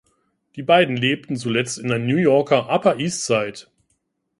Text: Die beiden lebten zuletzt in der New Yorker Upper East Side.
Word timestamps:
Die 0.55 0.63
beiden 0.63 0.97
lebten 0.97 1.35
zuletzt 1.35 1.77
in 1.77 1.87
der 1.87 1.99
New 1.99 2.17
Yorker 2.17 2.67
Upper 2.71 2.97
East 2.97 3.27
Side. 3.27 3.67